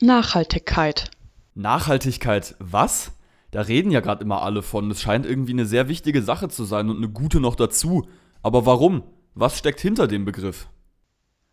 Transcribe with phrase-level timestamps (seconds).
[0.00, 1.10] Nachhaltigkeit.
[1.56, 3.10] Nachhaltigkeit, was?
[3.50, 4.88] Da reden ja gerade immer alle von.
[4.92, 8.06] Es scheint irgendwie eine sehr wichtige Sache zu sein und eine gute noch dazu.
[8.40, 9.02] Aber warum?
[9.34, 10.68] Was steckt hinter dem Begriff?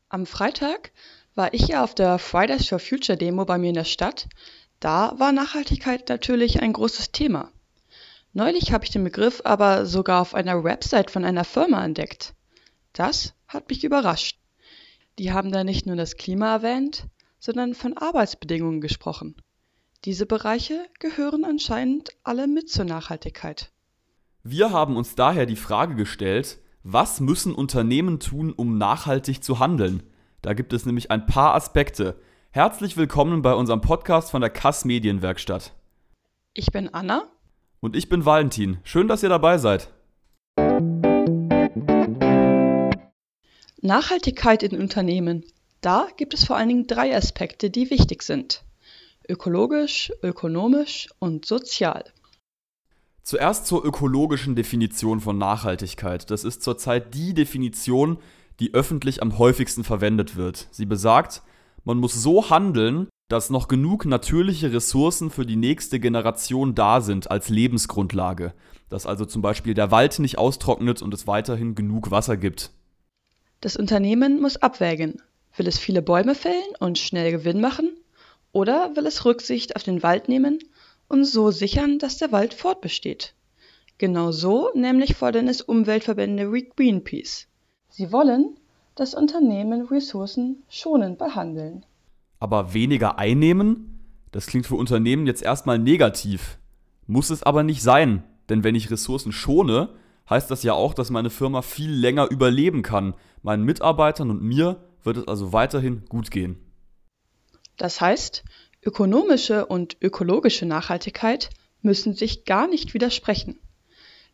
[0.10, 0.92] Am Freitag
[1.34, 4.28] war ich ja auf der Fridays for Future Demo bei mir in der Stadt.
[4.80, 7.50] Da war Nachhaltigkeit natürlich ein großes Thema.
[8.34, 12.36] Neulich habe ich den Begriff aber sogar auf einer Website von einer Firma entdeckt.
[12.94, 14.38] Das hat mich überrascht.
[15.18, 17.08] Die haben da nicht nur das Klima erwähnt,
[17.46, 19.36] sondern von Arbeitsbedingungen gesprochen.
[20.04, 23.72] Diese Bereiche gehören anscheinend alle mit zur Nachhaltigkeit.
[24.42, 30.02] Wir haben uns daher die Frage gestellt, was müssen Unternehmen tun, um nachhaltig zu handeln?
[30.42, 32.20] Da gibt es nämlich ein paar Aspekte.
[32.50, 35.74] Herzlich willkommen bei unserem Podcast von der Kass Medienwerkstatt.
[36.54, 37.28] Ich bin Anna.
[37.80, 38.80] Und ich bin Valentin.
[38.84, 39.92] Schön, dass ihr dabei seid.
[43.82, 45.44] Nachhaltigkeit in Unternehmen.
[45.86, 48.64] Da gibt es vor allen Dingen drei Aspekte, die wichtig sind.
[49.30, 52.06] Ökologisch, ökonomisch und sozial.
[53.22, 56.32] Zuerst zur ökologischen Definition von Nachhaltigkeit.
[56.32, 58.18] Das ist zurzeit die Definition,
[58.60, 60.70] die öffentlich am häufigsten verwendet wird.
[60.72, 61.44] Sie besagt,
[61.84, 67.30] man muss so handeln, dass noch genug natürliche Ressourcen für die nächste Generation da sind
[67.30, 68.56] als Lebensgrundlage.
[68.90, 72.72] Dass also zum Beispiel der Wald nicht austrocknet und es weiterhin genug Wasser gibt.
[73.62, 75.22] Das Unternehmen muss abwägen.
[75.58, 77.96] Will es viele Bäume fällen und schnell Gewinn machen?
[78.52, 80.60] Oder will es Rücksicht auf den Wald nehmen
[81.08, 83.34] und so sichern, dass der Wald fortbesteht.
[83.98, 87.48] Genau so nämlich fordern es Umweltverbände wie Greenpeace.
[87.90, 88.58] Sie wollen,
[88.96, 91.86] dass Unternehmen Ressourcen schonend behandeln.
[92.40, 94.00] Aber weniger einnehmen?
[94.32, 96.58] Das klingt für Unternehmen jetzt erstmal negativ.
[97.08, 99.90] Muss es aber nicht sein, denn wenn ich Ressourcen schone,
[100.30, 103.14] heißt das ja auch, dass meine Firma viel länger überleben kann.
[103.44, 106.58] Meinen Mitarbeitern und mir wird es also weiterhin gut gehen.
[107.78, 108.44] Das heißt,
[108.86, 111.50] Ökonomische und ökologische Nachhaltigkeit
[111.82, 113.60] müssen sich gar nicht widersprechen.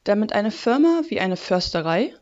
[0.03, 2.13] Damit eine Firma wie eine Försterei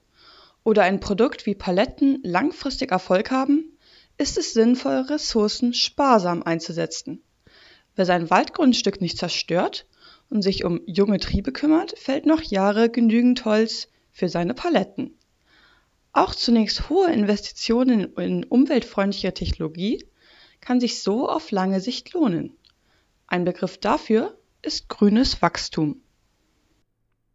[0.63, 3.77] oder ein Produkt wie Paletten langfristig Erfolg haben,
[4.17, 7.23] ist es sinnvoll, Ressourcen sparsam einzusetzen.
[7.95, 9.87] Wer sein Waldgrundstück nicht zerstört
[10.29, 15.17] und sich um junge Triebe kümmert, fällt noch Jahre genügend Holz für seine Paletten.
[16.11, 20.05] Auch zunächst hohe Investitionen in umweltfreundliche Technologie
[20.59, 22.57] kann sich so auf lange Sicht lohnen.
[23.27, 26.01] Ein Begriff dafür ist grünes Wachstum.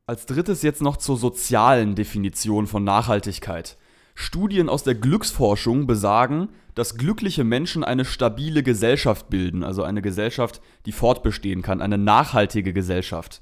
[0.07, 3.79] Als drittes jetzt noch zur sozialen Definition von Nachhaltigkeit.
[4.15, 10.61] Studien aus der Glücksforschung besagen, dass glückliche Menschen eine stabile Gesellschaft bilden, also eine Gesellschaft,
[10.87, 13.41] die fortbestehen kann, eine nachhaltige Gesellschaft.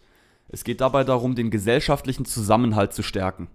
[0.49, 3.49] Es geht dabei darum, den gesellschaftlichen Zusammenhalt zu stärken.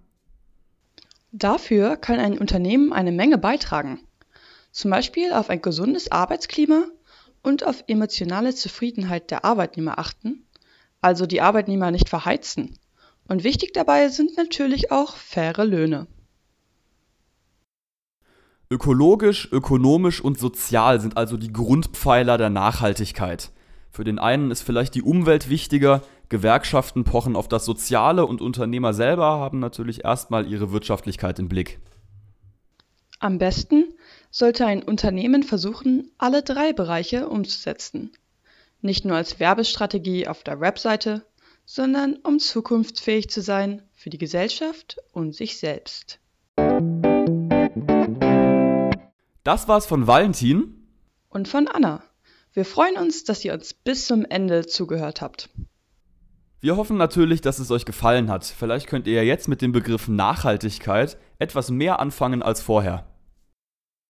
[1.31, 3.99] Dafür kann ein Unternehmen eine Menge beitragen
[4.77, 6.85] zum Beispiel auf ein gesundes Arbeitsklima
[7.41, 10.45] und auf emotionale Zufriedenheit der Arbeitnehmer achten,
[11.01, 12.77] also die Arbeitnehmer nicht verheizen.
[13.27, 16.05] Und wichtig dabei sind natürlich auch faire Löhne.
[18.69, 23.51] Ökologisch, ökonomisch und sozial sind also die Grundpfeiler der Nachhaltigkeit.
[23.89, 28.93] Für den einen ist vielleicht die Umwelt wichtiger, Gewerkschaften pochen auf das Soziale und Unternehmer
[28.93, 31.79] selber haben natürlich erstmal ihre Wirtschaftlichkeit im Blick.
[33.19, 33.93] Am besten
[34.29, 38.11] sollte ein Unternehmen versuchen, alle drei Bereiche umzusetzen.
[38.81, 41.25] Nicht nur als Werbestrategie auf der Webseite,
[41.65, 46.19] sondern um zukunftsfähig zu sein für die Gesellschaft und sich selbst.
[49.43, 50.87] Das war's von Valentin
[51.29, 52.03] und von Anna.
[52.53, 55.49] Wir freuen uns, dass ihr uns bis zum Ende zugehört habt.
[56.59, 58.43] Wir hoffen natürlich, dass es euch gefallen hat.
[58.43, 63.05] Vielleicht könnt ihr ja jetzt mit dem Begriff Nachhaltigkeit etwas mehr anfangen als vorher.